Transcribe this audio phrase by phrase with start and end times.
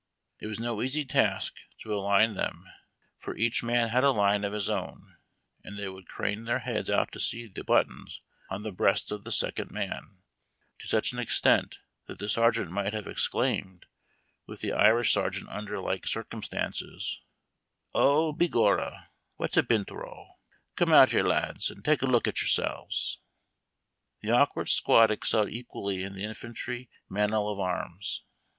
[0.39, 2.65] It was no eas}' task to align them,
[3.19, 5.15] for each man had a line of his own,
[5.63, 9.23] and they would crane their heads out to see the buttons on the breast of
[9.25, 10.23] the second man,
[10.79, 13.85] to such an extent that the sergeant miglit have ex claimed,
[14.49, 17.21] witli the Irish sergeant under like circumstances,
[18.09, 19.05] ''O be gorra,
[19.35, 20.31] what a bint row!
[20.75, 23.19] Come out liere, lads, and take a look at yoursels!"
[24.23, 28.23] The awkward squad excelled equally in the infantry manual of arms.